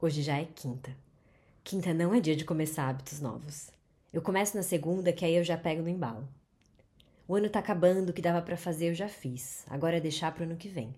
[0.00, 0.96] Hoje já é quinta.
[1.64, 3.68] Quinta não é dia de começar hábitos novos.
[4.12, 6.28] Eu começo na segunda, que aí eu já pego no embalo.
[7.26, 9.64] O ano tá acabando, o que dava para fazer eu já fiz.
[9.68, 10.94] Agora é deixar pro ano que vem.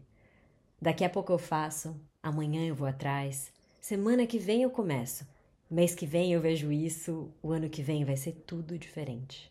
[0.82, 3.50] Daqui a pouco eu faço, amanhã eu vou atrás,
[3.80, 5.26] semana que vem eu começo.
[5.70, 9.50] Mês que vem eu vejo isso, o ano que vem vai ser tudo diferente.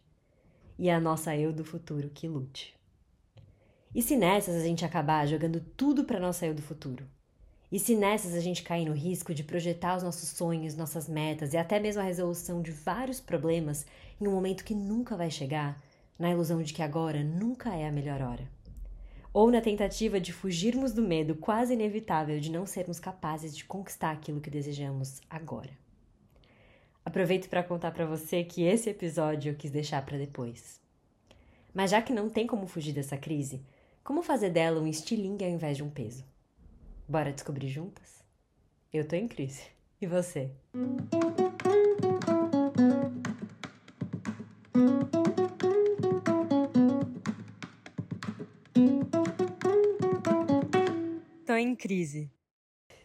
[0.77, 2.75] E é a nossa eu do futuro que lute.
[3.95, 7.03] E se nessas a gente acabar jogando tudo para nossa eu do futuro?
[7.71, 11.53] E se nessas a gente cair no risco de projetar os nossos sonhos, nossas metas
[11.53, 13.85] e até mesmo a resolução de vários problemas
[14.19, 15.79] em um momento que nunca vai chegar,
[16.17, 18.49] na ilusão de que agora nunca é a melhor hora?
[19.31, 24.11] Ou na tentativa de fugirmos do medo quase inevitável de não sermos capazes de conquistar
[24.11, 25.69] aquilo que desejamos agora?
[27.05, 30.81] Aproveito para contar para você que esse episódio eu quis deixar para depois.
[31.71, 33.61] Mas já que não tem como fugir dessa crise,
[34.03, 36.25] como fazer dela um estilingue ao invés de um peso?
[37.09, 38.23] Bora descobrir juntas?
[38.93, 39.63] Eu tô em crise.
[39.99, 40.51] E você?
[51.47, 52.31] Tô em crise.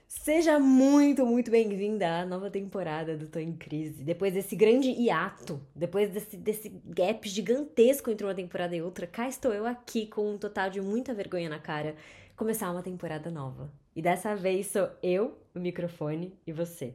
[0.06, 4.04] Seja muito, muito bem-vinda à nova temporada do Tô em Crise.
[4.04, 9.26] Depois desse grande hiato, depois desse, desse gap gigantesco entre uma temporada e outra, cá
[9.26, 11.96] estou eu aqui com um total de muita vergonha na cara,
[12.36, 13.72] começar uma temporada nova.
[13.94, 16.94] E dessa vez sou eu, o microfone e você.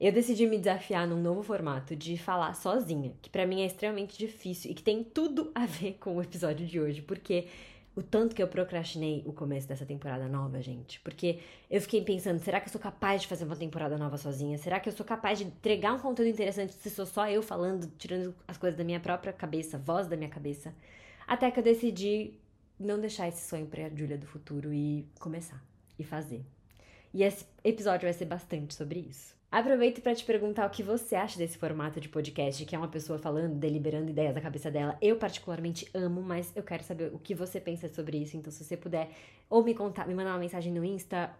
[0.00, 4.16] Eu decidi me desafiar num novo formato de falar sozinha, que para mim é extremamente
[4.16, 7.48] difícil e que tem tudo a ver com o episódio de hoje, porque
[7.96, 11.00] o tanto que eu procrastinei o começo dessa temporada nova, gente.
[11.00, 14.56] Porque eu fiquei pensando, será que eu sou capaz de fazer uma temporada nova sozinha?
[14.56, 17.90] Será que eu sou capaz de entregar um conteúdo interessante se sou só eu falando,
[17.98, 20.72] tirando as coisas da minha própria cabeça, voz da minha cabeça?
[21.26, 22.34] Até que eu decidi
[22.78, 25.67] não deixar esse sonho pra Júlia do futuro e começar
[25.98, 26.44] e fazer.
[27.12, 29.36] E esse episódio vai ser bastante sobre isso.
[29.50, 32.88] Aproveito para te perguntar o que você acha desse formato de podcast, que é uma
[32.88, 34.98] pessoa falando, deliberando ideias da cabeça dela.
[35.00, 38.36] Eu particularmente amo, mas eu quero saber o que você pensa sobre isso.
[38.36, 39.08] Então, se você puder
[39.48, 41.34] ou me contar, me mandar uma mensagem no Insta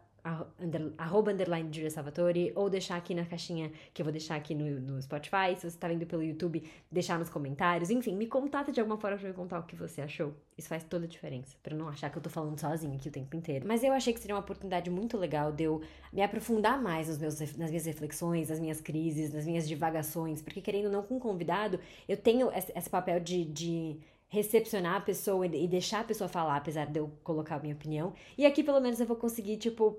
[0.97, 4.81] arroba underline Julia Salvatore, ou deixar aqui na caixinha que eu vou deixar aqui no,
[4.81, 8.81] no Spotify, se você tá vendo pelo YouTube, deixar nos comentários, enfim, me contata de
[8.81, 10.35] alguma forma pra me contar o que você achou.
[10.57, 13.13] Isso faz toda a diferença, pra não achar que eu tô falando sozinha aqui o
[13.13, 13.67] tempo inteiro.
[13.67, 15.81] Mas eu achei que seria uma oportunidade muito legal de eu
[16.13, 20.61] me aprofundar mais nos meus, nas minhas reflexões, nas minhas crises, nas minhas divagações, porque
[20.61, 25.67] querendo ou não, com convidado, eu tenho esse papel de, de recepcionar a pessoa e
[25.67, 28.13] deixar a pessoa falar, apesar de eu colocar a minha opinião.
[28.37, 29.99] E aqui, pelo menos, eu vou conseguir, tipo,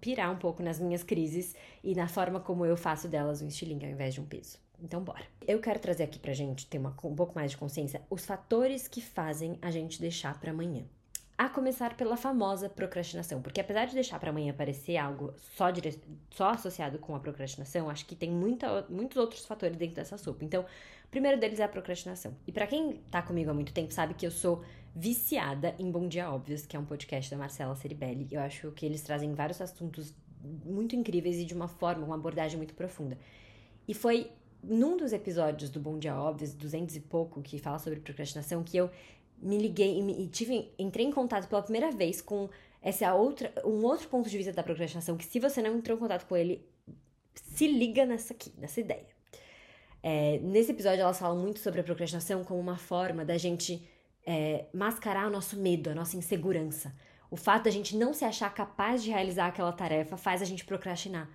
[0.00, 3.86] pirar um pouco nas minhas crises e na forma como eu faço delas um estilingue
[3.86, 4.58] ao invés de um peso.
[4.82, 5.24] Então, bora.
[5.46, 8.86] Eu quero trazer aqui pra gente ter uma, um pouco mais de consciência os fatores
[8.86, 10.84] que fazem a gente deixar para amanhã.
[11.36, 15.98] A começar pela famosa procrastinação, porque apesar de deixar para amanhã parecer algo só, dire...
[16.30, 20.44] só associado com a procrastinação, acho que tem muita, muitos outros fatores dentro dessa sopa.
[20.44, 20.64] Então,
[21.14, 22.36] primeiro deles é a procrastinação.
[22.44, 26.08] E para quem tá comigo há muito tempo sabe que eu sou viciada em Bom
[26.08, 28.26] Dia Óbvios, que é um podcast da Marcela Ceribelli.
[28.32, 30.12] Eu acho que eles trazem vários assuntos
[30.64, 33.16] muito incríveis e de uma forma, uma abordagem muito profunda.
[33.86, 34.28] E foi
[34.60, 38.76] num dos episódios do Bom Dia Óbvios, 200 e pouco, que fala sobre procrastinação, que
[38.76, 38.90] eu
[39.40, 42.50] me liguei e, tive, entrei em contato pela primeira vez com
[42.82, 46.00] essa outra, um outro ponto de vista da procrastinação, que se você não entrou em
[46.00, 46.66] contato com ele,
[47.36, 49.13] se liga nessa aqui, nessa ideia.
[50.06, 53.88] É, nesse episódio elas falam muito sobre a procrastinação como uma forma da gente
[54.26, 56.94] é, mascarar o nosso medo, a nossa insegurança.
[57.30, 60.62] O fato da gente não se achar capaz de realizar aquela tarefa faz a gente
[60.62, 61.30] procrastinar.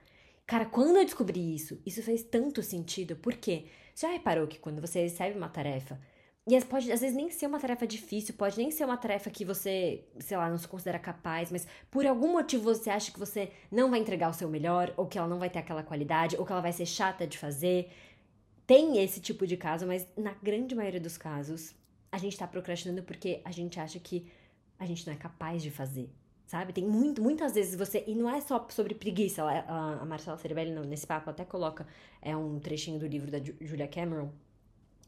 [0.46, 3.16] Cara, quando eu descobri isso, isso fez tanto sentido.
[3.16, 3.66] Por quê?
[3.96, 6.00] Você já reparou que quando você recebe uma tarefa,
[6.48, 9.46] e pode às vezes nem ser uma tarefa difícil, pode nem ser uma tarefa que
[9.46, 13.52] você, sei lá, não se considera capaz, mas por algum motivo você acha que você
[13.72, 16.46] não vai entregar o seu melhor, ou que ela não vai ter aquela qualidade, ou
[16.46, 17.92] que ela vai ser chata de fazer.
[18.70, 21.74] Tem esse tipo de caso, mas na grande maioria dos casos,
[22.12, 24.32] a gente tá procrastinando porque a gente acha que
[24.78, 26.08] a gente não é capaz de fazer.
[26.46, 26.72] Sabe?
[26.72, 28.04] Tem muito, muitas vezes você.
[28.06, 29.42] E não é só sobre preguiça.
[29.42, 31.88] Ela, a, a Marcela Ceribelli, nesse papo, até coloca
[32.22, 34.30] é um trechinho do livro da Julia Cameron,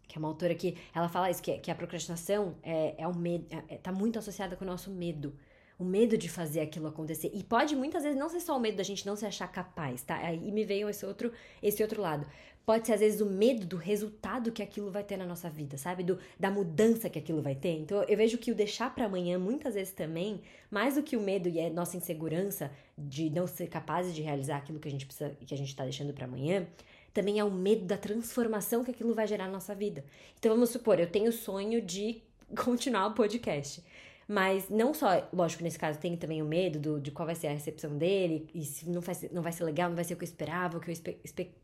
[0.07, 3.15] que é uma autora que ela fala isso, que, que a procrastinação é, é o
[3.15, 5.37] medo, é, é, tá muito associada com o nosso medo.
[5.81, 7.31] O medo de fazer aquilo acontecer.
[7.33, 10.03] E pode muitas vezes não ser só o medo da gente não se achar capaz,
[10.03, 10.15] tá?
[10.15, 11.31] Aí me veio esse outro,
[11.61, 12.25] esse outro lado.
[12.63, 15.77] Pode ser às vezes o medo do resultado que aquilo vai ter na nossa vida,
[15.77, 16.03] sabe?
[16.03, 17.79] Do, da mudança que aquilo vai ter.
[17.79, 21.21] Então eu vejo que o deixar para amanhã muitas vezes também, mais do que o
[21.21, 25.07] medo e a nossa insegurança de não ser capazes de realizar aquilo que a gente
[25.07, 26.67] precisa, que a gente tá deixando para amanhã,
[27.13, 30.05] também é o medo da transformação que aquilo vai gerar na nossa vida.
[30.37, 32.21] Então vamos supor, eu tenho o sonho de
[32.63, 33.83] continuar o podcast.
[34.31, 37.47] Mas não só, lógico, nesse caso tem também o medo do, de qual vai ser
[37.47, 40.13] a recepção dele, e se não vai, ser, não vai ser legal, não vai ser
[40.13, 40.95] o que eu esperava, o que eu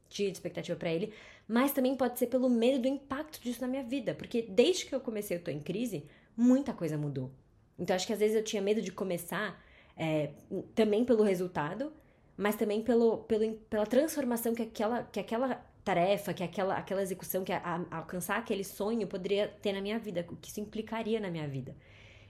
[0.09, 1.13] tinha de expectativa para ele,
[1.47, 4.93] mas também pode ser pelo medo do impacto disso na minha vida, porque desde que
[4.93, 6.03] eu comecei eu tô em crise,
[6.35, 7.31] muita coisa mudou.
[7.79, 9.63] Então acho que às vezes eu tinha medo de começar
[9.95, 10.31] é,
[10.75, 11.93] também pelo resultado,
[12.35, 17.45] mas também pelo, pelo, pela transformação que aquela, que aquela tarefa, que aquela, aquela execução,
[17.45, 21.17] que a, a, alcançar aquele sonho poderia ter na minha vida, o que isso implicaria
[21.21, 21.73] na minha vida.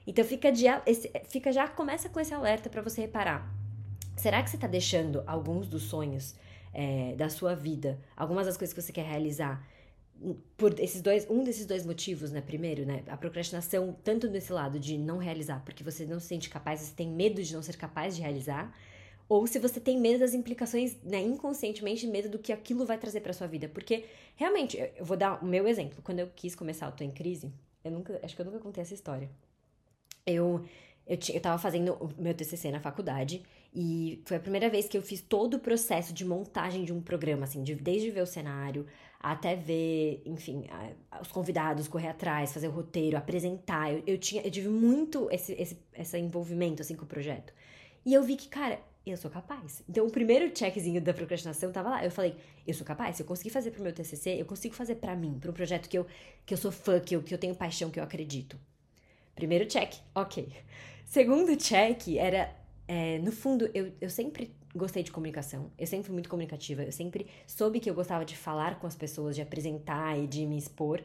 [0.08, 3.54] Então fica, de, esse, fica já começa com esse alerta para você reparar.
[4.16, 6.34] Será que você está deixando alguns dos sonhos
[6.74, 9.68] é, da sua vida, algumas das coisas que você quer realizar,
[10.56, 12.42] por esses dois, um desses dois motivos, né?
[12.42, 13.04] Primeiro, né?
[13.08, 16.96] A procrastinação, tanto nesse lado de não realizar, porque você não se sente capaz, você
[16.96, 18.74] tem medo de não ser capaz de realizar,
[19.30, 23.20] ou se você tem medo das implicações, né, inconscientemente, medo do que aquilo vai trazer
[23.20, 23.68] para sua vida.
[23.68, 24.06] Porque,
[24.36, 26.02] realmente, eu vou dar o meu exemplo.
[26.02, 27.52] Quando eu quis começar o Tô em Crise,
[27.84, 29.30] eu nunca, acho que eu nunca contei essa história.
[30.28, 30.64] Eu,
[31.08, 33.42] eu, eu tava fazendo o meu TCC na faculdade
[33.74, 37.02] e foi a primeira vez que eu fiz todo o processo de montagem de um
[37.02, 38.86] programa, assim, de, desde ver o cenário
[39.20, 40.66] até ver, enfim,
[41.20, 43.92] os convidados, correr atrás, fazer o roteiro, apresentar.
[43.92, 47.52] Eu, eu tinha, eu tive muito esse, esse, esse envolvimento, assim, com o projeto.
[48.06, 49.84] E eu vi que, cara, eu sou capaz.
[49.90, 52.06] Então, o primeiro checkzinho da procrastinação tava lá.
[52.06, 52.36] Eu falei,
[52.66, 53.16] eu sou capaz.
[53.16, 55.90] Se eu conseguir fazer pro meu TCC, eu consigo fazer para mim, para um projeto
[55.90, 56.06] que eu,
[56.46, 58.58] que eu sou fã, que eu, que eu tenho paixão, que eu acredito.
[59.38, 60.52] Primeiro check, ok.
[61.06, 62.52] Segundo check era,
[62.88, 65.72] é, no fundo, eu, eu sempre gostei de comunicação.
[65.78, 66.82] Eu sempre fui muito comunicativa.
[66.82, 70.44] Eu sempre soube que eu gostava de falar com as pessoas, de apresentar e de
[70.48, 71.04] me expor.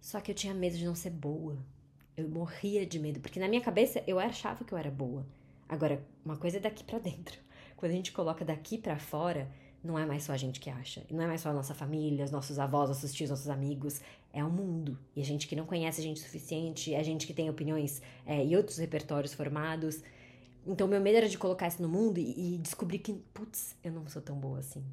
[0.00, 1.58] Só que eu tinha medo de não ser boa.
[2.16, 5.26] Eu morria de medo, porque na minha cabeça eu achava que eu era boa.
[5.68, 7.38] Agora, uma coisa é daqui para dentro.
[7.76, 9.50] Quando a gente coloca daqui para fora,
[9.82, 11.02] não é mais só a gente que acha.
[11.10, 14.00] Não é mais só a nossa família, os nossos avós, nossos tios, nossos amigos.
[14.32, 14.98] É o mundo.
[15.16, 17.48] E a gente que não conhece a gente o suficiente, é a gente que tem
[17.48, 20.02] opiniões é, e outros repertórios formados.
[20.66, 23.90] Então, meu medo era de colocar isso no mundo e, e descobrir que, putz, eu
[23.90, 24.84] não sou tão boa assim.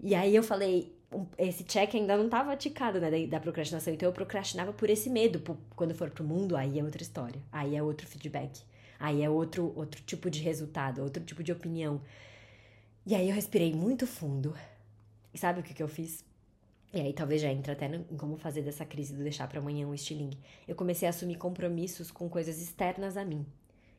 [0.00, 0.92] E aí eu falei,
[1.36, 3.92] esse check ainda não estava ticado, né, da, procrastinação.
[3.92, 5.40] Então eu procrastinava por esse medo.
[5.40, 7.40] Por, quando for pro mundo, aí é outra história.
[7.50, 8.62] Aí é outro feedback.
[8.98, 12.00] Aí é outro, outro tipo de resultado, outro tipo de opinião.
[13.04, 14.54] E aí eu respirei muito fundo.
[15.34, 16.24] E sabe o que, que eu fiz?
[16.94, 19.86] E aí talvez já entre até em como fazer dessa crise do deixar para amanhã
[19.86, 20.38] um estilingue.
[20.68, 23.44] Eu comecei a assumir compromissos com coisas externas a mim.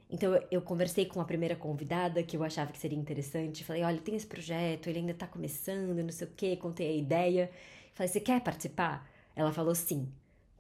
[0.09, 3.63] Então eu, conversei com a primeira convidada que eu achava que seria interessante.
[3.63, 6.95] Falei, olha, tem esse projeto, ele ainda tá começando, não sei o quê, contei a
[6.95, 7.51] ideia.
[7.93, 9.09] Falei, você quer participar?
[9.35, 10.07] Ela falou sim.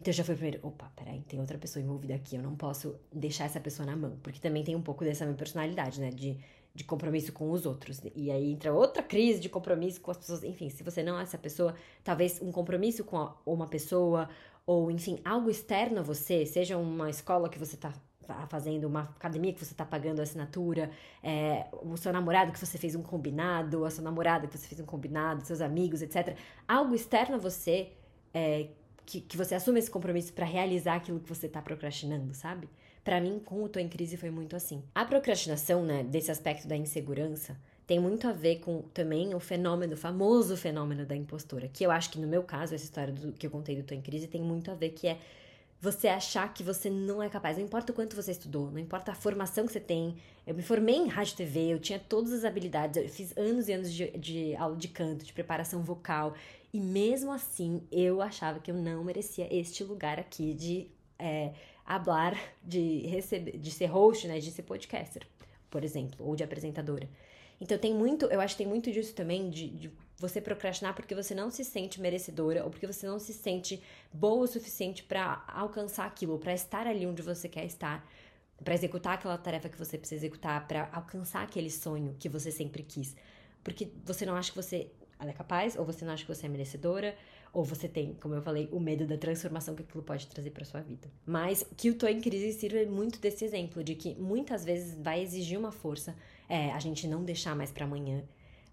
[0.01, 3.45] Então já foi primeiro, opa, peraí, tem outra pessoa envolvida aqui, eu não posso deixar
[3.45, 4.17] essa pessoa na mão.
[4.23, 6.09] Porque também tem um pouco dessa minha personalidade, né?
[6.09, 6.37] De,
[6.73, 8.01] de compromisso com os outros.
[8.15, 10.43] E aí entra outra crise de compromisso com as pessoas.
[10.43, 14.27] Enfim, se você não é essa pessoa, talvez um compromisso com uma pessoa,
[14.65, 17.93] ou enfim, algo externo a você, seja uma escola que você tá
[18.47, 20.89] fazendo uma academia que você tá pagando a assinatura,
[21.21, 24.79] é, o seu namorado que você fez um combinado, a sua namorada que você fez
[24.79, 26.35] um combinado, seus amigos, etc.
[26.67, 27.91] Algo externo a você
[28.33, 28.69] é,
[29.05, 32.69] que, que você assume esse compromisso para realizar aquilo que você tá procrastinando, sabe?
[33.03, 34.81] Para mim, com o Tô em Crise foi muito assim.
[34.95, 39.93] A procrastinação, né, desse aspecto da insegurança, tem muito a ver com também o fenômeno,
[39.93, 43.33] o famoso fenômeno da impostora, que eu acho que no meu caso, essa história do,
[43.33, 45.19] que eu contei do Tô em Crise tem muito a ver que é
[45.81, 47.57] você achar que você não é capaz.
[47.57, 50.15] Não importa o quanto você estudou, não importa a formação que você tem.
[50.47, 53.67] Eu me formei em rádio e TV, eu tinha todas as habilidades, eu fiz anos
[53.67, 56.35] e anos de, de aula de canto, de preparação vocal.
[56.73, 60.87] E mesmo assim, eu achava que eu não merecia este lugar aqui de
[61.19, 61.51] é,
[61.85, 65.27] hablar, de receber, de ser host, né, de ser podcaster,
[65.69, 67.09] por exemplo, ou de apresentadora.
[67.59, 71.13] Então tem muito, eu acho que tem muito disso também, de, de você procrastinar porque
[71.13, 75.43] você não se sente merecedora ou porque você não se sente boa o suficiente para
[75.47, 78.07] alcançar aquilo, para estar ali onde você quer estar,
[78.63, 82.83] para executar aquela tarefa que você precisa executar, para alcançar aquele sonho que você sempre
[82.83, 83.15] quis.
[83.63, 86.49] Porque você não acha que você é capaz, ou você não acha que você é
[86.49, 87.15] merecedora,
[87.53, 90.65] ou você tem, como eu falei, o medo da transformação que aquilo pode trazer para
[90.65, 91.07] sua vida.
[91.23, 95.21] Mas que o Tô em Crise sirva muito desse exemplo, de que muitas vezes vai
[95.21, 96.15] exigir uma força
[96.49, 98.23] é, a gente não deixar mais para amanhã.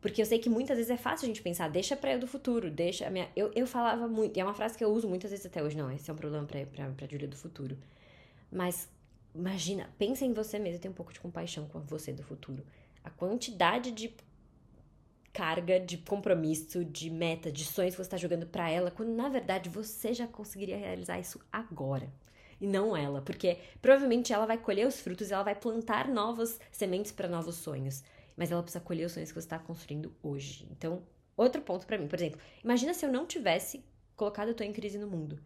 [0.00, 2.26] Porque eu sei que muitas vezes é fácil a gente pensar, deixa pra eu do
[2.26, 3.28] futuro, deixa a minha.
[3.36, 5.76] Eu, eu falava muito, e é uma frase que eu uso muitas vezes até hoje,
[5.76, 7.76] não, esse é um problema pra, pra, pra Julia do futuro.
[8.50, 8.88] Mas
[9.34, 12.64] imagina, pensa em você mesmo, tem um pouco de compaixão com você do futuro.
[13.04, 14.14] A quantidade de
[15.32, 19.28] carga de compromisso, de meta, de sonhos que você está jogando para ela, quando na
[19.28, 22.12] verdade você já conseguiria realizar isso agora.
[22.60, 27.10] E não ela, porque provavelmente ela vai colher os frutos, ela vai plantar novas sementes
[27.10, 28.02] para novos sonhos,
[28.36, 30.68] mas ela precisa colher os sonhos que você está construindo hoje.
[30.70, 31.02] Então,
[31.36, 33.82] outro ponto para mim, por exemplo, imagina se eu não tivesse
[34.14, 35.40] colocado eu tô em crise no mundo.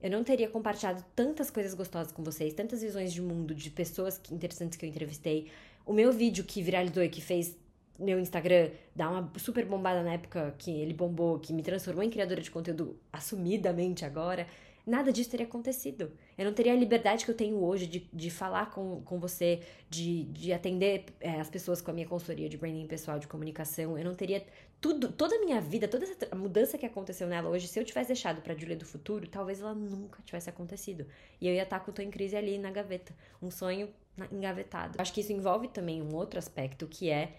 [0.00, 4.20] Eu não teria compartilhado tantas coisas gostosas com vocês, tantas visões de mundo, de pessoas
[4.30, 5.50] interessantes que eu entrevistei.
[5.86, 7.56] O meu vídeo que viralizou e que fez
[7.98, 12.10] meu Instagram dar uma super bombada na época que ele bombou, que me transformou em
[12.10, 14.46] criadora de conteúdo assumidamente agora,
[14.88, 16.10] nada disso teria acontecido.
[16.36, 19.60] Eu não teria a liberdade que eu tenho hoje de, de falar com, com você,
[19.88, 23.98] de, de atender é, as pessoas com a minha consultoria de branding pessoal, de comunicação.
[23.98, 24.44] Eu não teria
[24.80, 28.08] tudo, toda a minha vida, toda essa mudança que aconteceu nela hoje, se eu tivesse
[28.08, 31.06] deixado pra Julia do futuro, talvez ela nunca tivesse acontecido.
[31.40, 33.14] E eu ia estar com o Tô em Crise ali na gaveta.
[33.42, 33.90] Um sonho
[34.32, 35.00] engavetado.
[35.00, 37.36] Acho que isso envolve também um outro aspecto que é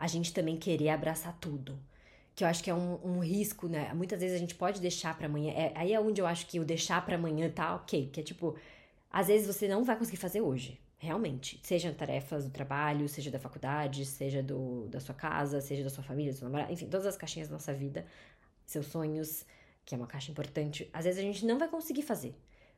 [0.00, 1.78] a gente também querer abraçar tudo.
[2.34, 3.92] Que eu acho que é um, um risco, né?
[3.92, 5.52] Muitas vezes a gente pode deixar para amanhã.
[5.52, 8.08] É, aí é onde eu acho que o deixar para amanhã tá ok.
[8.10, 8.56] Que é tipo,
[9.10, 10.80] às vezes você não vai conseguir fazer hoje.
[10.96, 11.60] Realmente.
[11.62, 16.04] Seja tarefas do trabalho, seja da faculdade, seja do, da sua casa, seja da sua
[16.04, 18.06] família, do seu namorado, enfim, todas as caixinhas da nossa vida,
[18.66, 19.44] seus sonhos,
[19.84, 20.88] que é uma caixa importante.
[20.92, 22.34] Às vezes a gente não vai conseguir fazer.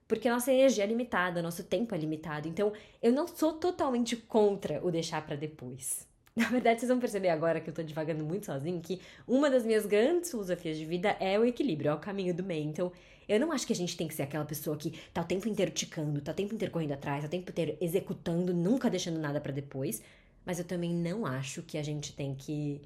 [0.08, 2.48] Porque a nossa energia é limitada, nosso tempo é limitado.
[2.48, 6.10] Então, eu não sou totalmente contra o deixar para depois.
[6.36, 9.64] Na verdade, vocês vão perceber agora que eu tô devagando muito sozinho que uma das
[9.64, 12.64] minhas grandes filosofias de vida é o equilíbrio, é o caminho do meio.
[12.64, 12.90] Então,
[13.28, 15.48] eu não acho que a gente tem que ser aquela pessoa que tá o tempo
[15.48, 19.18] inteiro ticando, tá o tempo inteiro correndo atrás, tá o tempo inteiro executando, nunca deixando
[19.20, 20.02] nada para depois.
[20.44, 22.82] Mas eu também não acho que a gente tem que.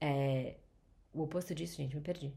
[0.00, 0.56] É...
[1.12, 2.32] O oposto disso, gente, me perdi.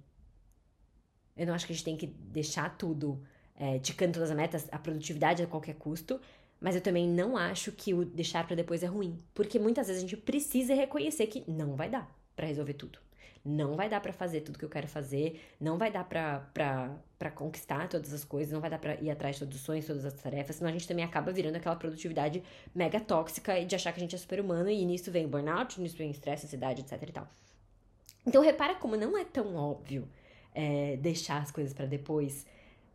[1.35, 3.21] Eu não acho que a gente tem que deixar tudo
[3.55, 6.19] é, ticando todas as metas, a produtividade a qualquer custo,
[6.59, 10.03] mas eu também não acho que o deixar para depois é ruim, porque muitas vezes
[10.03, 12.99] a gente precisa reconhecer que não vai dar para resolver tudo.
[13.43, 17.87] Não vai dar para fazer tudo que eu quero fazer, não vai dar para conquistar
[17.87, 20.13] todas as coisas, não vai dar para ir atrás de todos os sonhos, todas as
[20.13, 22.43] tarefas, senão a gente também acaba virando aquela produtividade
[22.75, 25.95] mega tóxica de achar que a gente é super humano e nisso vem burnout, nisso
[25.95, 27.27] vem estresse, ansiedade, etc e tal.
[28.27, 30.07] Então repara como não é tão óbvio
[30.53, 32.45] é, deixar as coisas para depois,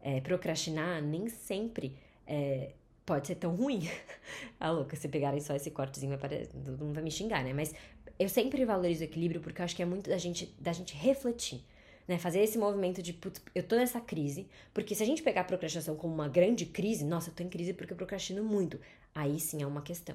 [0.02, 2.72] é, procrastinar nem sempre é,
[3.04, 3.88] pode ser tão ruim.
[4.58, 7.52] ah, louca, se pegarem só esse cortezinho, vai não vai me xingar, né?
[7.52, 7.74] Mas
[8.18, 10.94] eu sempre valorizo o equilíbrio porque eu acho que é muito da gente, da gente
[10.94, 11.62] refletir.
[12.06, 15.40] Né, fazer esse movimento de, putz, eu tô nessa crise, porque se a gente pegar
[15.40, 18.78] a procrastinação como uma grande crise, nossa, eu tô em crise porque eu procrastino muito,
[19.14, 20.14] aí sim é uma questão.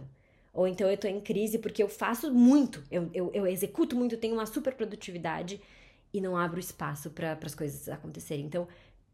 [0.53, 4.17] Ou então eu tô em crise porque eu faço muito, eu, eu, eu executo muito,
[4.17, 5.59] tenho uma super produtividade
[6.13, 8.45] e não abro espaço para as coisas acontecerem.
[8.45, 8.67] Então,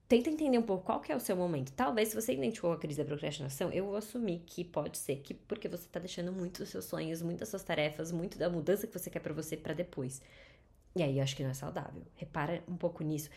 [0.07, 1.71] tenta entender um pouco qual que é o seu momento.
[1.73, 5.33] Talvez, se você identificou a crise da procrastinação, eu vou assumir que pode ser que
[5.33, 8.97] porque você tá deixando muito dos seus sonhos, muitas suas tarefas, muito da mudança que
[8.97, 10.21] você quer para você para depois.
[10.97, 12.01] E aí eu acho que não é saudável.
[12.15, 13.29] Repara um pouco nisso.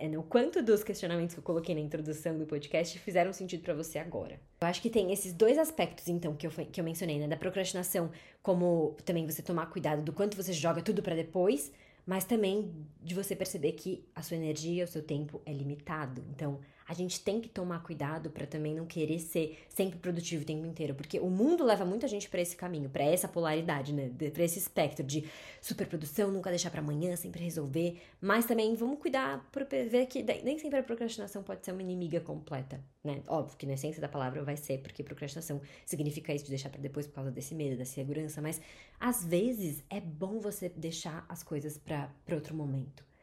[0.00, 3.72] É, no quanto dos questionamentos que eu coloquei na introdução do podcast fizeram sentido para
[3.72, 4.40] você agora.
[4.60, 7.28] Eu acho que tem esses dois aspectos, então, que eu, que eu mencionei, né?
[7.28, 8.10] Da procrastinação,
[8.42, 11.70] como também você tomar cuidado do quanto você joga tudo para depois
[12.06, 16.24] mas também de você perceber que a sua energia, o seu tempo é limitado.
[16.30, 20.46] Então, a gente tem que tomar cuidado para também não querer ser sempre produtivo o
[20.46, 24.10] tempo inteiro, porque o mundo leva muita gente para esse caminho, para essa polaridade, né,
[24.32, 25.24] para esse espectro de
[25.60, 30.58] superprodução, nunca deixar para amanhã, sempre resolver, mas também vamos cuidar por ver que nem
[30.58, 33.22] sempre a procrastinação pode ser uma inimiga completa, né?
[33.26, 36.80] Óbvio que na essência da palavra vai ser, porque procrastinação significa isso de deixar para
[36.80, 38.60] depois por causa desse medo, dessa segurança, mas
[39.00, 43.13] às vezes é bom você deixar as coisas para outro momento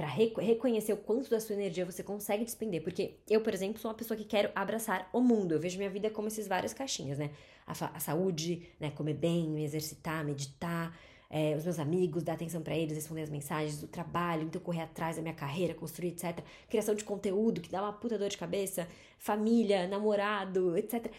[0.00, 2.82] para reconhecer o quanto da sua energia você consegue despender.
[2.82, 5.52] Porque eu, por exemplo, sou uma pessoa que quero abraçar o mundo.
[5.52, 7.30] Eu vejo minha vida como esses várias caixinhas, né?
[7.66, 8.90] A, a saúde, né?
[8.92, 13.28] Comer bem, me exercitar, meditar, é, os meus amigos, dar atenção para eles, responder as
[13.28, 16.42] mensagens, o trabalho, então correr atrás da minha carreira, construir, etc.
[16.70, 18.88] Criação de conteúdo, que dá uma puta dor de cabeça,
[19.18, 21.12] família, namorado, etc.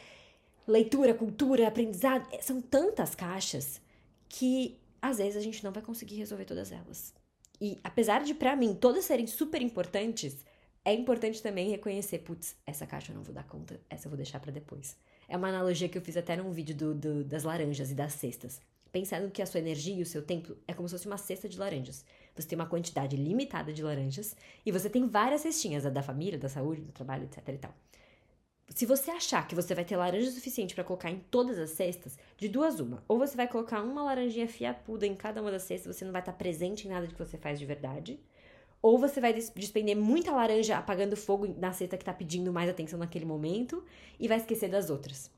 [0.67, 2.27] Leitura, cultura, aprendizado.
[2.33, 3.79] É, são tantas caixas
[4.27, 7.20] que às vezes a gente não vai conseguir resolver todas elas.
[7.61, 10.43] E apesar de, para mim, todas serem super importantes,
[10.83, 14.17] é importante também reconhecer, putz, essa caixa eu não vou dar conta, essa eu vou
[14.17, 14.97] deixar para depois.
[15.29, 18.13] É uma analogia que eu fiz até num vídeo do, do, das laranjas e das
[18.13, 18.59] cestas.
[18.91, 21.47] Pensando que a sua energia e o seu tempo é como se fosse uma cesta
[21.47, 22.03] de laranjas.
[22.35, 26.39] Você tem uma quantidade limitada de laranjas e você tem várias cestinhas, a da família,
[26.39, 27.75] da saúde, do trabalho, etc e tal.
[28.73, 32.17] Se você achar que você vai ter laranja suficiente para colocar em todas as cestas,
[32.37, 33.03] de duas uma.
[33.05, 36.21] Ou você vai colocar uma laranjinha fiapuda em cada uma das cestas, você não vai
[36.21, 38.19] estar presente em nada de que você faz de verdade.
[38.81, 42.97] Ou você vai despender muita laranja apagando fogo na cesta que está pedindo mais atenção
[42.97, 43.83] naquele momento
[44.17, 45.29] e vai esquecer das outras.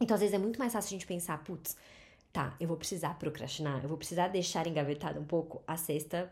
[0.00, 1.76] Então, às vezes é muito mais fácil a gente pensar, putz,
[2.32, 6.30] tá, eu vou precisar procrastinar, eu vou precisar deixar engavetada um pouco a cesta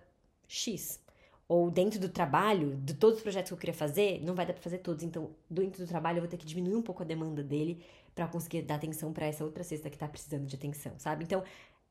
[0.48, 1.03] X
[1.48, 4.54] ou dentro do trabalho, de todos os projetos que eu queria fazer, não vai dar
[4.54, 5.02] para fazer todos.
[5.02, 7.84] Então, dentro do trabalho, eu vou ter que diminuir um pouco a demanda dele
[8.14, 11.24] para conseguir dar atenção para essa outra cesta que tá precisando de atenção, sabe?
[11.24, 11.42] Então,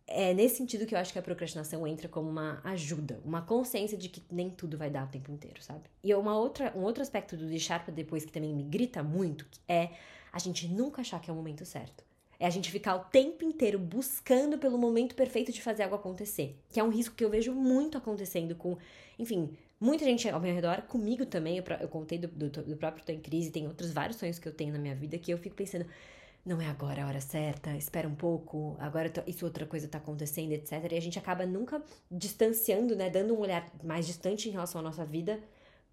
[0.07, 3.97] é nesse sentido que eu acho que a procrastinação entra como uma ajuda, uma consciência
[3.97, 5.83] de que nem tudo vai dar o tempo inteiro, sabe?
[6.03, 9.45] E uma outra, um outro aspecto do deixar para depois que também me grita muito
[9.67, 9.91] é
[10.31, 12.03] a gente nunca achar que é o momento certo.
[12.43, 16.59] É a gente ficar o tempo inteiro buscando pelo momento perfeito de fazer algo acontecer.
[16.73, 18.77] Que é um risco que eu vejo muito acontecendo com,
[19.17, 21.55] enfim, muita gente ao meu redor, comigo também.
[21.55, 24.47] Eu, eu contei do, do, do próprio Tô em Crise, tem outros vários sonhos que
[24.49, 25.85] eu tenho na minha vida que eu fico pensando,
[26.45, 30.51] não é agora a hora certa, espera um pouco, agora isso outra coisa tá acontecendo,
[30.51, 30.91] etc.
[30.91, 31.81] E a gente acaba nunca
[32.11, 35.39] distanciando, né, dando um olhar mais distante em relação à nossa vida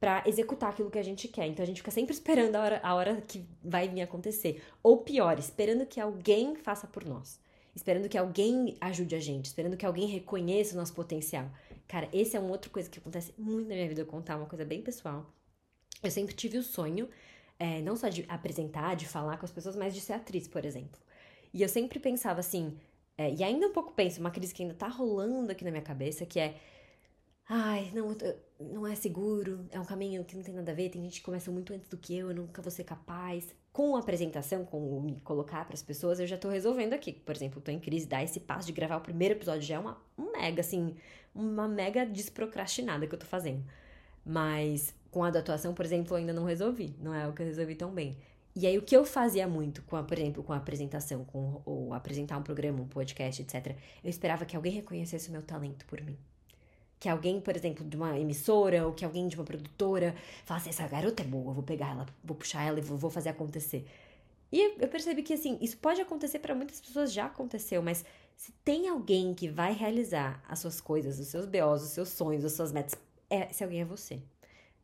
[0.01, 1.47] para executar aquilo que a gente quer.
[1.47, 4.63] Então a gente fica sempre esperando a hora, a hora que vai vir acontecer.
[4.83, 7.39] Ou pior, esperando que alguém faça por nós.
[7.77, 11.49] Esperando que alguém ajude a gente, esperando que alguém reconheça o nosso potencial.
[11.87, 14.47] Cara, esse é uma outra coisa que acontece muito na minha vida, eu contar uma
[14.47, 15.27] coisa bem pessoal.
[16.03, 17.09] Eu sempre tive o sonho
[17.61, 20.65] é, não só de apresentar, de falar com as pessoas, mas de ser atriz, por
[20.65, 20.99] exemplo.
[21.53, 22.77] E eu sempre pensava assim,
[23.19, 25.83] é, e ainda um pouco penso, uma crise que ainda tá rolando aqui na minha
[25.83, 26.59] cabeça, que é.
[27.47, 28.17] Ai, não,
[28.61, 31.25] não é seguro, é um caminho que não tem nada a ver, tem gente que
[31.25, 33.55] começa muito antes do que eu, eu nunca vou ser capaz.
[33.73, 37.13] Com a apresentação, com o me colocar para as pessoas, eu já tô resolvendo aqui.
[37.13, 39.79] Por exemplo, tô em crise, dar esse passo de gravar o primeiro episódio já é
[39.79, 40.97] uma um mega, assim,
[41.35, 43.65] uma mega desprocrastinada que eu tô fazendo.
[44.25, 46.95] Mas com a da atuação, por exemplo, eu ainda não resolvi.
[47.01, 48.17] Não é o que eu resolvi tão bem.
[48.55, 51.63] E aí, o que eu fazia muito, com a, por exemplo, com a apresentação, com,
[51.65, 55.87] ou apresentar um programa, um podcast, etc., eu esperava que alguém reconhecesse o meu talento
[55.87, 56.19] por mim.
[57.01, 60.15] Que alguém, por exemplo, de uma emissora, ou que alguém de uma produtora
[60.45, 63.31] falasse: essa garota é boa, vou pegar ela, vou puxar ela e vou, vou fazer
[63.31, 63.87] acontecer.
[64.53, 68.05] E eu percebi que, assim, isso pode acontecer para muitas pessoas, já aconteceu, mas
[68.37, 72.45] se tem alguém que vai realizar as suas coisas, os seus BOs, os seus sonhos,
[72.45, 72.95] as suas metas,
[73.29, 74.21] é, esse alguém é você.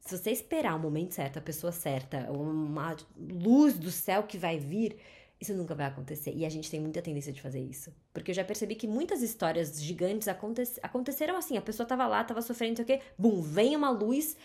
[0.01, 4.57] Se você esperar o momento certo, a pessoa certa, uma luz do céu que vai
[4.57, 4.97] vir,
[5.41, 6.33] isso nunca vai acontecer.
[6.35, 7.93] E a gente tem muita tendência de fazer isso.
[8.13, 11.57] Porque eu já percebi que muitas histórias gigantes aconte aconteceram assim.
[11.57, 13.05] A pessoa tava lá, tava sofrendo, não sei o quê.
[13.19, 14.37] Bum, vem uma luz,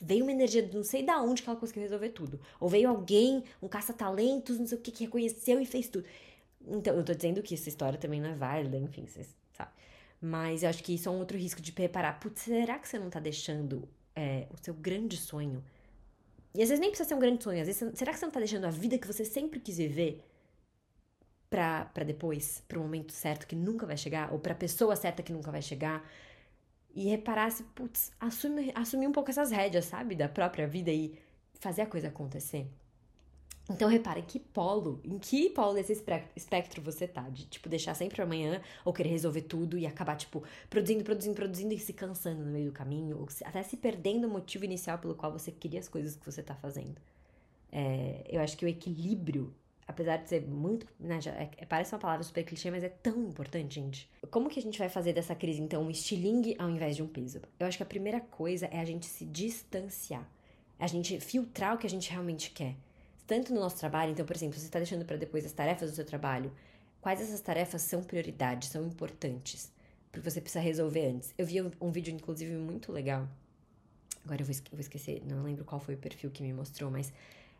[0.00, 2.40] veio uma energia, não sei da onde que ela conseguiu resolver tudo.
[2.60, 6.06] Ou veio alguém, um caça-talentos, não sei o que, que reconheceu e fez tudo.
[6.66, 9.74] Então, eu tô dizendo que essa história também não é válida, enfim, vocês sabem.
[10.20, 12.20] Mas eu acho que isso é um outro risco de preparar.
[12.20, 15.62] Putz, será que você não tá deixando é, o seu grande sonho.
[16.54, 17.60] E às vezes nem precisa ser um grande sonho.
[17.60, 20.22] Às vezes, será que você não tá deixando a vida que você sempre quis viver
[21.48, 22.62] pra, pra depois?
[22.68, 24.32] Pro momento certo que nunca vai chegar?
[24.32, 26.06] Ou pra pessoa certa que nunca vai chegar?
[26.94, 30.14] E reparar se, putz, assumir, assumir um pouco essas rédeas, sabe?
[30.14, 31.18] Da própria vida e
[31.54, 32.66] fazer a coisa acontecer.
[33.70, 35.92] Então repara em que polo, em que polo desse
[36.34, 40.42] espectro você tá, de tipo deixar sempre amanhã ou querer resolver tudo e acabar tipo
[40.68, 44.30] produzindo, produzindo, produzindo e se cansando no meio do caminho, ou até se perdendo o
[44.30, 46.96] motivo inicial pelo qual você queria as coisas que você tá fazendo.
[47.70, 49.54] É, eu acho que o equilíbrio,
[49.86, 52.88] apesar de ser muito, né, já, é, é, parece uma palavra super clichê, mas é
[52.88, 54.10] tão importante, gente.
[54.28, 57.06] Como que a gente vai fazer dessa crise então um estilingue ao invés de um
[57.06, 57.40] peso?
[57.60, 60.28] Eu acho que a primeira coisa é a gente se distanciar,
[60.80, 62.74] a gente filtrar o que a gente realmente quer
[63.32, 65.96] tanto no nosso trabalho, então, por exemplo, você está deixando para depois as tarefas do
[65.96, 66.52] seu trabalho,
[67.00, 69.72] quais essas tarefas são prioridades, são importantes,
[70.10, 71.32] porque você precisa resolver antes.
[71.38, 73.26] Eu vi um vídeo, inclusive, muito legal.
[74.22, 77.10] Agora eu vou, vou esquecer, não lembro qual foi o perfil que me mostrou, mas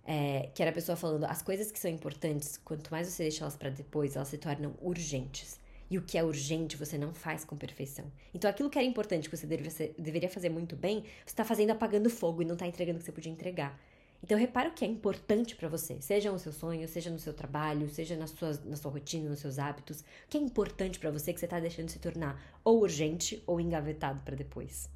[0.05, 3.43] é, que era a pessoa falando as coisas que são importantes, quanto mais você deixa
[3.43, 5.59] elas para depois, elas se tornam urgentes.
[5.91, 8.05] E o que é urgente você não faz com perfeição.
[8.35, 12.11] Então aquilo que era importante, que você deveria fazer muito bem, você está fazendo apagando
[12.11, 13.79] fogo e não está entregando o que você podia entregar.
[14.23, 17.35] Então repara o que é importante para você, seja no seu sonho, seja no seu
[17.35, 20.01] trabalho, seja na sua, na sua rotina, nos seus hábitos.
[20.01, 23.61] O que é importante para você que você tá deixando se tornar ou urgente ou
[23.61, 24.89] engavetado para depois.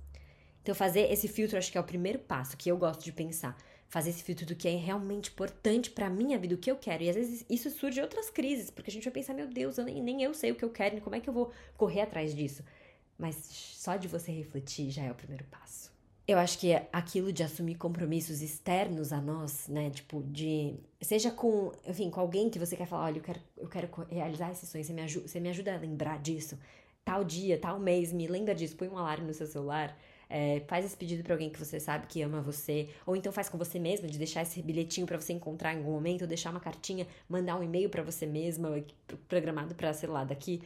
[0.62, 3.56] Então fazer esse filtro acho que é o primeiro passo que eu gosto de pensar.
[3.88, 7.02] Fazer esse filtro do que é realmente importante para minha vida, o que eu quero.
[7.02, 9.84] E às vezes isso surge outras crises, porque a gente vai pensar, meu Deus, eu
[9.84, 12.34] nem, nem eu sei o que eu quero, como é que eu vou correr atrás
[12.34, 12.64] disso?
[13.18, 15.95] Mas só de você refletir já é o primeiro passo.
[16.28, 19.90] Eu acho que aquilo de assumir compromissos externos a nós, né?
[19.90, 20.74] Tipo, de.
[21.00, 24.50] Seja com, enfim, com alguém que você quer falar, olha, eu quero, eu quero realizar
[24.50, 26.58] esse sonho, você me, ajuda, você me ajuda a lembrar disso.
[27.04, 29.96] Tal dia, tal mês, me lembra disso, põe um alarme no seu celular.
[30.28, 33.48] É, faz esse pedido para alguém que você sabe que ama você, ou então faz
[33.48, 36.50] com você mesma, de deixar esse bilhetinho para você encontrar em algum momento, ou deixar
[36.50, 38.84] uma cartinha, mandar um e-mail para você mesma,
[39.28, 40.60] programado para, sei lá, daqui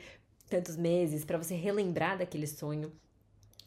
[0.49, 2.91] tantos meses, para você relembrar daquele sonho.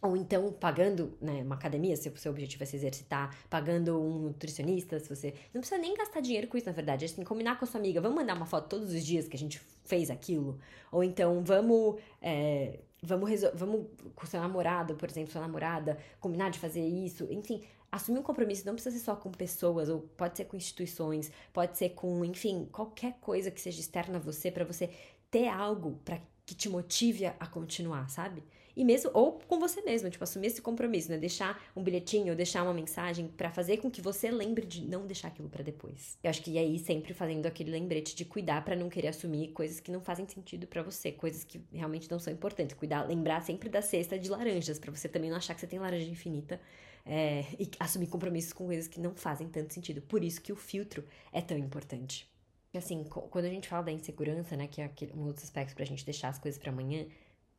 [0.04, 4.20] Ou então pagando né, uma academia, se o seu objetivo é se exercitar, pagando um
[4.20, 5.34] nutricionista, se você.
[5.54, 7.06] Não precisa nem gastar dinheiro com isso, na verdade.
[7.06, 9.39] Assim, combinar com a sua amiga, vamos mandar uma foto todos os dias que a
[9.39, 10.60] gente fez aquilo.
[10.92, 12.02] Ou então vamos.
[12.22, 17.26] É, vamos, vamos com seu namorado, por exemplo, sua namorada, combinar de fazer isso.
[17.32, 21.32] Enfim, assumir um compromisso não precisa ser só com pessoas, ou pode ser com instituições,
[21.54, 24.89] pode ser com, enfim, qualquer coisa que seja externa a você, para você
[25.32, 28.44] ter algo para que te motive a continuar, sabe?
[28.75, 31.17] E mesmo, ou com você mesmo, tipo, assumir esse compromisso, né?
[31.17, 35.05] Deixar um bilhetinho ou deixar uma mensagem para fazer com que você lembre de não
[35.05, 36.17] deixar aquilo para depois.
[36.23, 39.79] Eu acho que aí sempre fazendo aquele lembrete de cuidar para não querer assumir coisas
[39.79, 42.75] que não fazem sentido para você, coisas que realmente não são importantes.
[42.75, 45.79] Cuidar, lembrar sempre da cesta de laranjas, para você também não achar que você tem
[45.79, 46.59] laranja infinita.
[47.05, 50.01] É, e assumir compromissos com coisas que não fazem tanto sentido.
[50.01, 52.31] Por isso que o filtro é tão importante.
[52.73, 56.03] Assim, quando a gente fala da insegurança, né, que é um outro aspecto pra gente
[56.03, 57.05] deixar as coisas para amanhã,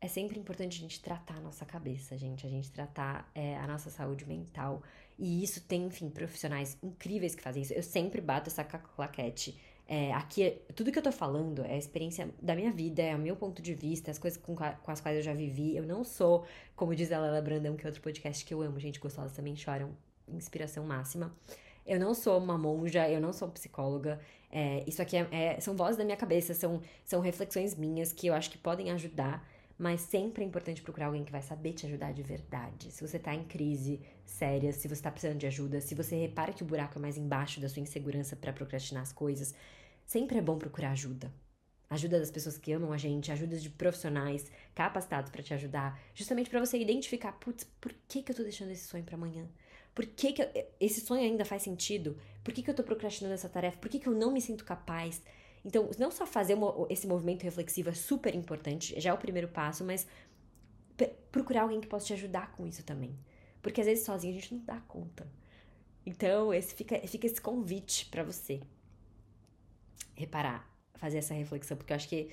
[0.05, 2.47] é sempre importante a gente tratar a nossa cabeça, gente.
[2.47, 4.83] A gente tratar é, a nossa saúde mental.
[5.19, 7.73] E isso tem, enfim, profissionais incríveis que fazem isso.
[7.73, 9.59] Eu sempre bato essa claquete.
[9.89, 13.19] É, aqui, tudo que eu tô falando é a experiência da minha vida, é o
[13.19, 15.75] meu ponto de vista, as coisas com, com as quais eu já vivi.
[15.75, 16.45] Eu não sou,
[16.77, 19.57] como diz a Lela Brandão, que é outro podcast que eu amo, gente, gostosas também
[19.57, 19.97] choram,
[20.29, 21.35] inspiração máxima.
[21.87, 24.21] Eu não sou uma monja, eu não sou psicóloga.
[24.53, 28.27] É, isso aqui é, é, são vozes da minha cabeça, são, são reflexões minhas que
[28.27, 31.87] eu acho que podem ajudar mas sempre é importante procurar alguém que vai saber te
[31.87, 32.91] ajudar de verdade.
[32.93, 36.53] Se você tá em crise séria, se você tá precisando de ajuda, se você repara
[36.53, 39.55] que o buraco é mais embaixo da sua insegurança para procrastinar as coisas,
[40.07, 41.33] sempre é bom procurar ajuda.
[41.91, 46.49] Ajuda das pessoas que amam a gente, ajuda de profissionais capacitados para te ajudar, justamente
[46.49, 49.47] para você identificar, putz, por que que eu tô deixando esse sonho para amanhã?
[49.95, 50.49] Por que, que eu,
[50.81, 52.19] esse sonho ainda faz sentido?
[52.43, 53.79] Por que, que eu tô procrastinando essa tarefa?
[53.79, 55.23] Por que, que eu não me sinto capaz?
[55.65, 56.57] Então, não só fazer
[56.91, 60.07] esse movimento reflexivo é super importante, já é o primeiro passo, mas
[61.33, 63.19] procurar alguém que possa te ajudar com isso também.
[63.63, 65.27] Porque às vezes sozinho a gente não dá conta.
[66.05, 68.61] Então, esse fica, fica esse convite para você
[70.15, 72.31] reparar, fazer essa reflexão, porque eu acho que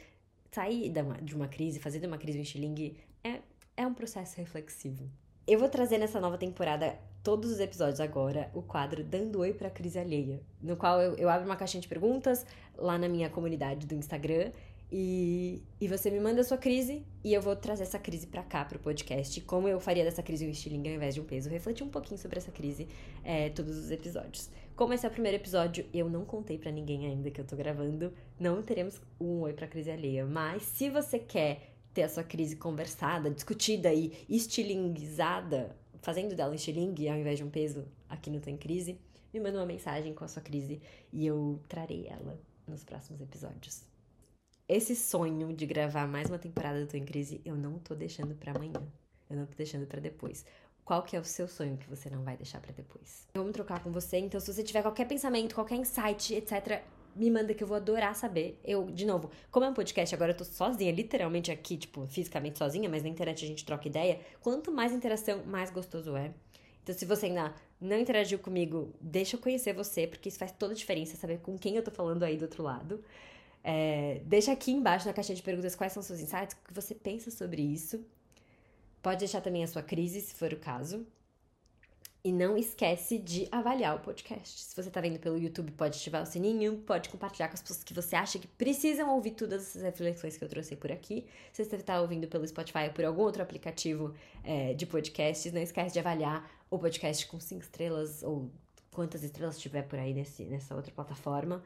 [0.51, 0.91] sair
[1.21, 3.39] de uma crise, fazer de uma crise um estilingue é,
[3.77, 5.09] é um processo reflexivo.
[5.47, 9.69] Eu vou trazer nessa nova temporada todos os episódios agora o quadro Dando Oi pra
[9.69, 12.45] Crise Alheia, no qual eu, eu abro uma caixinha de perguntas
[12.77, 14.51] lá na minha comunidade do Instagram
[14.91, 18.43] e, e você me manda a sua crise e eu vou trazer essa crise pra
[18.43, 19.39] cá, pro podcast.
[19.41, 21.49] Como eu faria dessa crise um estilingue ao invés de um peso.
[21.49, 22.89] Refletir um pouquinho sobre essa crise
[23.23, 24.49] é, todos os episódios.
[24.75, 27.55] Como esse é o primeiro episódio, eu não contei para ninguém ainda que eu tô
[27.55, 30.25] gravando, não teremos um oi pra crise alheia.
[30.25, 36.55] Mas se você quer ter a sua crise conversada, discutida e estilinguizada, fazendo dela um
[36.55, 38.99] estilingue ao invés de um peso aqui no Tem Crise,
[39.33, 40.81] me manda uma mensagem com a sua crise
[41.13, 42.37] e eu trarei ela
[42.67, 43.83] nos próximos episódios.
[44.67, 48.53] Esse sonho de gravar mais uma temporada do Tô Crise, eu não tô deixando para
[48.53, 48.81] amanhã.
[49.29, 50.45] Eu não tô deixando para depois.
[50.83, 53.27] Qual que é o seu sonho que você não vai deixar para depois?
[53.33, 56.83] Vamos trocar com você, então se você tiver qualquer pensamento, qualquer insight, etc,
[57.15, 58.59] me manda que eu vou adorar saber.
[58.63, 62.57] Eu, de novo, como é um podcast, agora eu tô sozinha, literalmente aqui, tipo, fisicamente
[62.57, 64.19] sozinha, mas na internet a gente troca ideia.
[64.41, 66.33] Quanto mais interação, mais gostoso é.
[66.83, 70.73] Então, se você ainda não interagiu comigo, deixa eu conhecer você, porque isso faz toda
[70.73, 73.03] a diferença, saber com quem eu tô falando aí do outro lado.
[73.63, 76.95] É, deixa aqui embaixo na caixinha de perguntas quais são seus insights, o que você
[76.95, 78.03] pensa sobre isso.
[79.01, 81.05] Pode deixar também a sua crise, se for o caso.
[82.23, 84.61] E não esquece de avaliar o podcast.
[84.61, 87.83] Se você está vendo pelo YouTube, pode ativar o sininho, pode compartilhar com as pessoas
[87.83, 91.25] que você acha que precisam ouvir todas essas reflexões que eu trouxe por aqui.
[91.51, 95.61] Se você está ouvindo pelo Spotify ou por algum outro aplicativo é, de podcasts, não
[95.61, 98.51] esquece de avaliar o podcast com cinco estrelas ou
[98.91, 101.63] quantas estrelas tiver por aí nesse, nessa outra plataforma.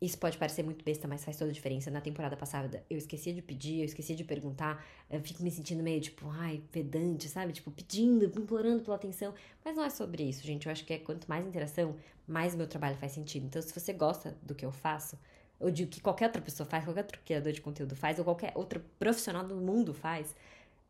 [0.00, 1.90] Isso pode parecer muito besta, mas faz toda a diferença.
[1.90, 4.84] Na temporada passada, eu esquecia de pedir, eu esquecia de perguntar.
[5.08, 7.52] Eu fico me sentindo meio tipo, ai, pedante, sabe?
[7.52, 9.32] Tipo, pedindo, implorando pela atenção.
[9.64, 10.66] Mas não é sobre isso, gente.
[10.66, 13.46] Eu acho que é quanto mais interação, mais meu trabalho faz sentido.
[13.46, 15.18] Então, se você gosta do que eu faço,
[15.58, 18.52] ou de que qualquer outra pessoa faz, qualquer outro criador de conteúdo faz, ou qualquer
[18.54, 20.34] outro profissional do mundo faz,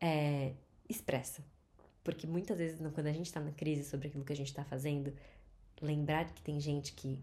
[0.01, 0.51] é,
[0.89, 1.41] expressa.
[2.03, 4.65] Porque muitas vezes, quando a gente tá na crise sobre aquilo que a gente tá
[4.65, 5.13] fazendo,
[5.81, 7.19] lembrar que tem gente que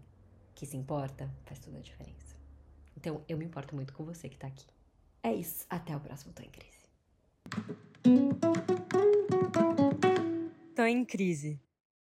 [0.55, 2.35] que se importa, faz toda a diferença.
[2.97, 4.65] Então, eu me importo muito com você que tá aqui.
[5.21, 5.65] É isso.
[5.69, 6.85] Até o próximo Tô em Crise.
[10.73, 11.59] Tô em Crise.